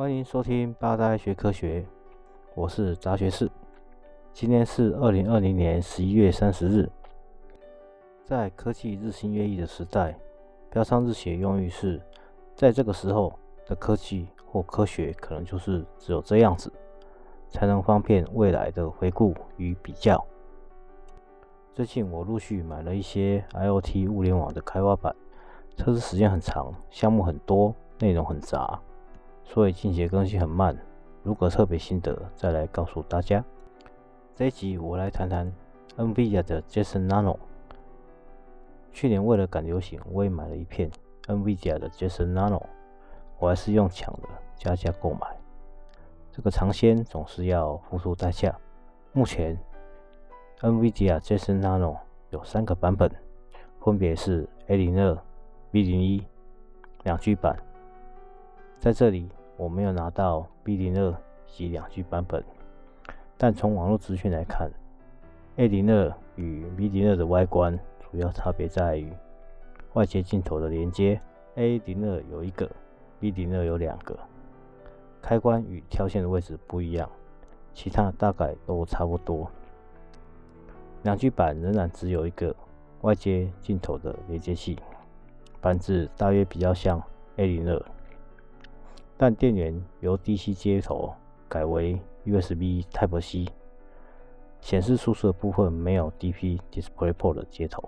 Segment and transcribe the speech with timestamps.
[0.00, 1.84] 欢迎收听八大学科学，
[2.54, 3.50] 我是杂学士。
[4.32, 6.90] 今天是二零二零年十一月三十日。
[8.24, 10.18] 在科技日新月异的时代，
[10.70, 12.00] 标上日写用意是，
[12.54, 13.30] 在这个时候
[13.66, 16.72] 的科技或科学可能就是只有这样子，
[17.50, 20.18] 才能方便未来的回顾与比较。
[21.74, 25.14] 最近我陆续买了一些 IoT 物联网的开发板，
[25.76, 28.80] 测试时间很长，项目很多，内容很杂。
[29.52, 30.78] 所以近期更新很慢，
[31.24, 33.44] 如果特别心得，再来告诉大家。
[34.36, 35.52] 这一集我来谈谈
[35.96, 37.36] NVIDIA 的 Jason Nano。
[38.92, 40.88] 去年为了赶流行，我也买了一片
[41.26, 42.62] NVIDIA 的 Jason Nano，
[43.40, 45.26] 我还是用抢的，加价购买。
[46.30, 48.56] 这个尝鲜总是要付出代价。
[49.12, 49.58] 目前
[50.60, 51.96] NVIDIA Jason Nano
[52.30, 53.10] 有三个版本，
[53.80, 55.18] 分别是 A02、
[55.72, 56.22] B01
[57.02, 57.56] 两 G 版。
[58.78, 59.28] 在这里。
[59.60, 61.14] 我没有拿到 B02
[61.46, 62.42] 及两 G 版本，
[63.36, 64.70] 但从网络资讯来看
[65.58, 69.12] ，A02 与 B02 的外观主要差别在于
[69.92, 71.20] 外接镜头的连接
[71.56, 72.70] ，A02 有一个
[73.20, 74.18] ，B02 有两个，
[75.20, 77.06] 开关与跳线的位置不一样，
[77.74, 79.46] 其他大概都差不多。
[81.02, 82.56] 两 G 版仍然只有一个
[83.02, 84.78] 外接镜头的连接器，
[85.60, 86.98] 板子大约比较像
[87.36, 87.82] A02。
[89.22, 91.12] 但电源由 DC 接头
[91.46, 93.52] 改为 USB Type C，
[94.62, 97.86] 显示输出的部分没有 DP DisplayPort 的接头。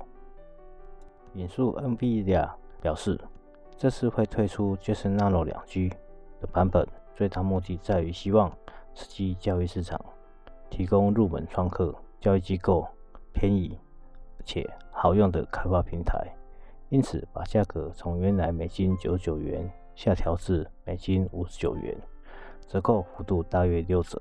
[1.33, 2.47] 引述 NVIDIA
[2.83, 3.19] 表示，
[3.79, 5.95] 这次会推出 Jetson Nano 2G
[6.39, 8.53] 的版本，最大目的在于希望
[8.95, 9.99] 刺激教育市场，
[10.69, 12.87] 提供入门创客、教育机构
[13.33, 13.79] 便宜
[14.45, 16.29] 且好用的开发平台，
[16.91, 19.67] 因此把价格从原来每金九九元。
[19.95, 21.97] 下调至每斤五十九元，
[22.67, 24.21] 折扣幅度大约六折。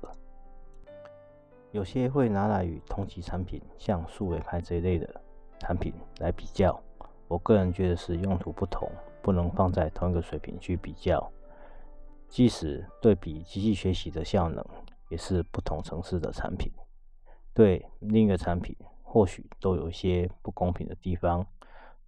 [1.70, 5.08] 有些会拿来与同级产品，像数位拍这一类的
[5.58, 6.78] 产品来比较。
[7.28, 8.90] 我个人觉得是用途不同，
[9.22, 11.32] 不能放在同一个水平去比较。
[12.28, 14.62] 即使对比机器学习的效能，
[15.08, 16.70] 也是不同层次的产品。
[17.54, 21.46] 对另一个产品，或许都有一些不公平的地方。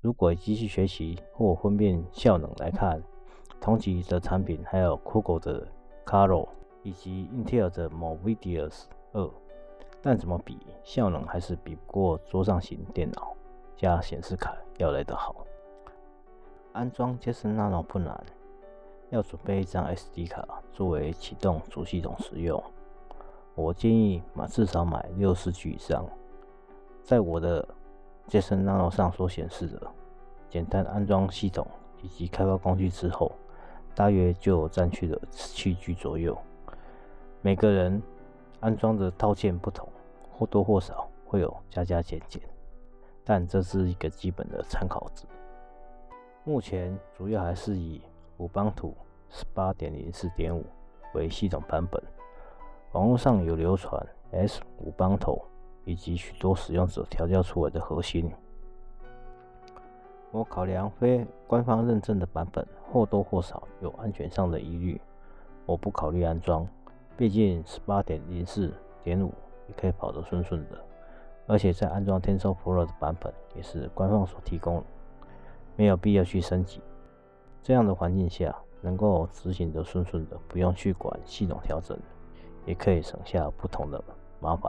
[0.00, 3.02] 如果机器学习或分辨效能来看，
[3.64, 5.66] 同级的产品还有 Google 的
[6.04, 6.46] Caro
[6.82, 8.82] 以及 Intel 的 Movidius
[9.14, 9.30] 2，
[10.02, 13.34] 但怎么比效能还是比不过桌上型电脑
[13.74, 15.46] 加显示卡要来得好。
[16.74, 18.22] 安装 Jetson Nano 不难，
[19.08, 22.62] 要准备一张 SD 卡作为启动主系统使用。
[23.54, 26.04] 我建议买至少买六十 G 以上。
[27.02, 27.66] 在我的
[28.28, 29.90] Jetson Nano 上所显示的，
[30.50, 31.66] 简单安装系统
[32.02, 33.32] 以及开发工具之后。
[33.94, 36.36] 大约就占据了七 G 左右。
[37.40, 38.02] 每个人
[38.60, 39.88] 安装的套件不同，
[40.32, 42.42] 或多或少会有加加减减，
[43.22, 45.24] 但这是一个基本的参考值。
[46.42, 48.02] 目前主要还是以
[48.38, 48.92] Ubuntu
[49.30, 50.64] 十八点零四点五
[51.14, 52.02] 为系统版本，
[52.92, 55.40] 网络上有流传 S Ubuntu
[55.84, 58.30] 以及许多使用者调教出来的核心。
[60.34, 65.00] 我考量非官方认证的版本或多或少有安全上的疑虑，
[65.64, 66.66] 我不考虑安装。
[67.16, 68.74] 毕竟十八点零四
[69.04, 69.32] 点五
[69.68, 70.76] 也可以跑得顺顺的，
[71.46, 74.84] 而且在安装 Tensor Pro 的版本也是官方所提供的，
[75.76, 76.80] 没有必要去升级。
[77.62, 81.96] 这样的环境下，能够执行得顺顺的，不用去管系统调整，
[82.66, 84.02] 也可以省下不同的
[84.40, 84.68] 麻烦。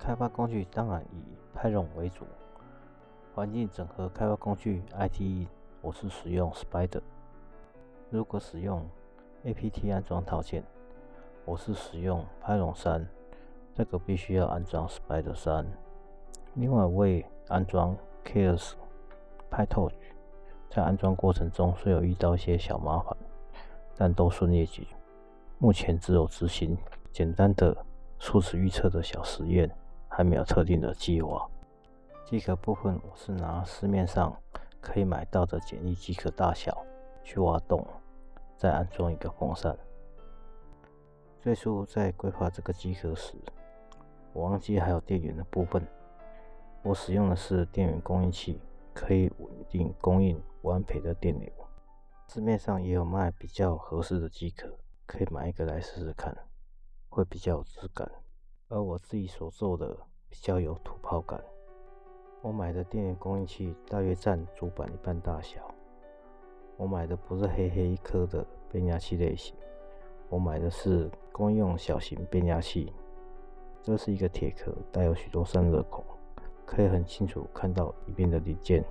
[0.00, 2.26] 开发工具当然以 Python 为主。
[3.34, 5.46] 环境整合开发工具 IDE，
[5.80, 7.00] 我是使用 Spider。
[8.10, 8.86] 如果使用
[9.46, 10.62] APT 安装套件，
[11.46, 13.06] 我是使用 Python 3，
[13.74, 15.64] 这个必须要安装 Spider 3。
[16.56, 18.72] 另外，为安装 Keras
[19.50, 19.94] PyTorch，
[20.68, 23.16] 在安装过程中虽有遇到一些小麻烦，
[23.96, 24.94] 但都顺利解决。
[25.58, 26.76] 目前只有执行
[27.10, 27.74] 简单的
[28.18, 29.74] 数值预测的小实验，
[30.06, 31.48] 还没有特定的计划。
[32.24, 34.34] 机壳部分，我是拿市面上
[34.80, 36.84] 可以买到的简易机壳大小
[37.22, 37.86] 去挖洞，
[38.56, 39.76] 再安装一个风扇。
[41.40, 43.34] 最初在规划这个机壳时，
[44.32, 45.86] 我忘记还有电源的部分。
[46.82, 48.60] 我使用的是电源供应器，
[48.94, 51.52] 可以稳定供应五安培的电流。
[52.28, 56.34] 市面上也有卖比较合适的机壳，可以买一个来试试看，
[57.10, 58.10] 会比较有质感。
[58.68, 59.94] 而我自己所做的
[60.30, 61.38] 比较有土炮感。
[62.42, 65.72] 我买的电源供应器大约占主板一半大小。
[66.76, 69.54] 我买的不是黑黑一颗的变压器类型，
[70.28, 72.92] 我买的是公用小型变压器，
[73.80, 76.04] 这是一个铁壳，带有许多散热孔，
[76.66, 78.84] 可以很清楚看到里面的零件。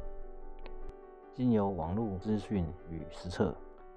[1.33, 3.53] 经由网络资讯与实测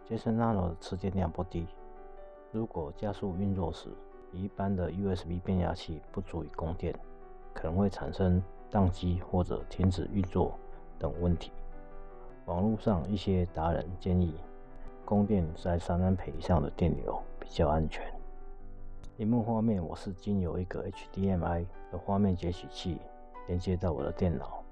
[0.08, 1.68] ，Jetson Nano 的持电量不低。
[2.50, 3.88] 如果加速运作时，
[4.32, 6.92] 一般的 USB 变压器不足以供电，
[7.52, 8.42] 可能会产生
[8.74, 10.58] 宕机或者停止运作
[10.98, 11.52] 等问题。
[12.46, 14.34] 网络上一些达人建议，
[15.04, 18.04] 供电在三安培以上的电流比较安全。
[19.16, 22.98] 屏幕画面我是经由一个 HDMI 的画面截取器
[23.46, 24.64] 连接到我的电脑，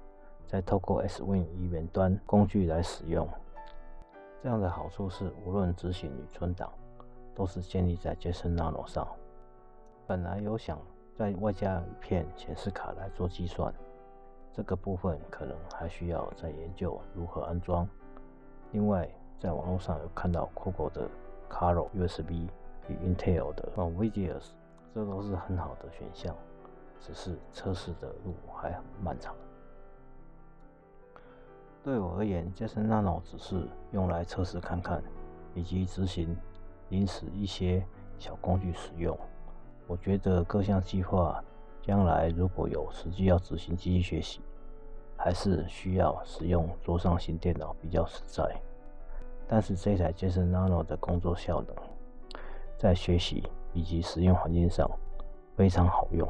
[0.45, 3.25] 再透过 S Win 以远端工具来使用。
[4.41, 6.69] 这样的好处是，无论执行与存档，
[7.33, 9.07] 都是建立在 JSON nano 上。
[10.05, 10.77] 本来有想
[11.17, 13.73] 再外加一片显示卡来做计算，
[14.55, 17.87] 这个部分可能还需要再研究如何安装。
[18.71, 19.09] 另外，
[19.39, 21.09] 在网络上有看到 Google 的
[21.49, 22.47] Caro USB
[22.87, 24.51] 与 Intel 的 Vidius，
[24.93, 26.35] 这都是很好的选项，
[26.99, 29.35] 只是测试的路还很漫长。
[31.83, 35.03] 对我而言，Jetson Nano 只是用来测试看看，
[35.55, 36.37] 以及执行
[36.89, 37.83] 临时一些
[38.19, 39.17] 小工具使用。
[39.87, 41.43] 我觉得各项计划
[41.85, 44.39] 将来如果有实际要执行机器学习，
[45.17, 48.55] 还是需要使用桌上型电脑比较实在。
[49.49, 51.75] 但是这台 Jetson Nano 的工作效能，
[52.77, 53.43] 在学习
[53.73, 54.89] 以及使用环境上
[55.57, 56.25] 非常好用。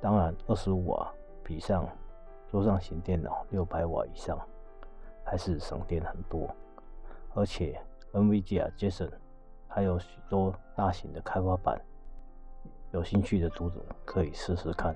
[0.00, 1.08] 当然，二十五瓦
[1.44, 1.88] 比上
[2.50, 4.36] 桌上型电脑六百瓦以上，
[5.24, 6.52] 还是省电很多。
[7.32, 7.80] 而且
[8.12, 9.10] NVIDIA Jetson
[9.68, 11.80] 还有许多大型的开发版。
[12.94, 14.94] 有兴趣的读者可以试试看。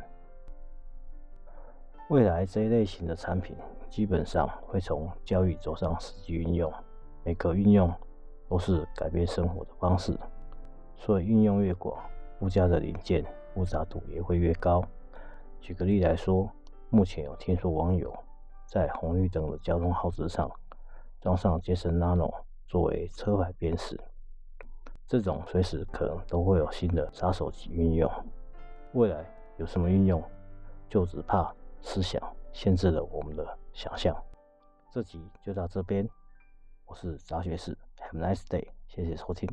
[2.10, 3.56] 未来这一类型的产品
[3.90, 6.72] 基本上会从教育走上实际运用，
[7.24, 7.92] 每个运用
[8.48, 10.16] 都是改变生活的方式，
[10.96, 12.00] 所以运用越广，
[12.38, 14.80] 附加的零件复杂度也会越高。
[15.60, 16.48] 举个例来说，
[16.90, 18.16] 目前有听说网友
[18.68, 20.48] 在红绿灯的交通号志上
[21.20, 22.32] 装上 Jetson Nano
[22.68, 24.00] 作为车牌辨识。
[25.08, 28.10] 这种随时可能都会有新的杀手级运用，
[28.92, 29.24] 未来
[29.56, 30.22] 有什么运用，
[30.86, 31.50] 就只怕
[31.80, 32.22] 思想
[32.52, 34.14] 限制了我们的想象。
[34.92, 36.06] 这集就到这边，
[36.84, 39.48] 我是杂学士，Have a nice day，谢谢收听。